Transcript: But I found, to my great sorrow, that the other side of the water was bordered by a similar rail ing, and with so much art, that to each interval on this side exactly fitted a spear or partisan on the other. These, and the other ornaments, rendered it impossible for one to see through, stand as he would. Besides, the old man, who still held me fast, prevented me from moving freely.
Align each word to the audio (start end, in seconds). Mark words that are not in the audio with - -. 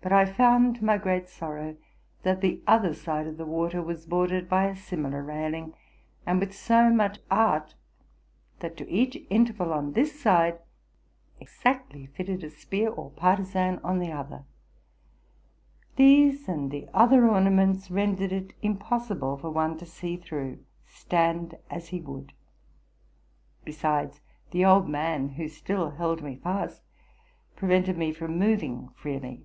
But 0.00 0.12
I 0.12 0.24
found, 0.24 0.76
to 0.76 0.86
my 0.86 0.96
great 0.96 1.28
sorrow, 1.28 1.76
that 2.22 2.40
the 2.40 2.62
other 2.66 2.94
side 2.94 3.26
of 3.26 3.36
the 3.36 3.44
water 3.44 3.82
was 3.82 4.06
bordered 4.06 4.48
by 4.48 4.64
a 4.64 4.76
similar 4.76 5.22
rail 5.22 5.52
ing, 5.52 5.74
and 6.24 6.40
with 6.40 6.54
so 6.54 6.88
much 6.88 7.18
art, 7.30 7.74
that 8.60 8.74
to 8.78 8.90
each 8.90 9.18
interval 9.28 9.70
on 9.70 9.92
this 9.92 10.18
side 10.18 10.60
exactly 11.40 12.06
fitted 12.06 12.42
a 12.42 12.48
spear 12.48 12.88
or 12.88 13.10
partisan 13.10 13.80
on 13.80 13.98
the 13.98 14.10
other. 14.10 14.44
These, 15.96 16.48
and 16.48 16.70
the 16.70 16.88
other 16.94 17.28
ornaments, 17.28 17.90
rendered 17.90 18.32
it 18.32 18.54
impossible 18.62 19.36
for 19.36 19.50
one 19.50 19.76
to 19.76 19.84
see 19.84 20.16
through, 20.16 20.64
stand 20.86 21.58
as 21.70 21.88
he 21.88 22.00
would. 22.00 22.32
Besides, 23.62 24.22
the 24.52 24.64
old 24.64 24.88
man, 24.88 25.30
who 25.30 25.48
still 25.48 25.90
held 25.90 26.22
me 26.22 26.36
fast, 26.36 26.80
prevented 27.56 27.98
me 27.98 28.10
from 28.12 28.38
moving 28.38 28.88
freely. 28.96 29.42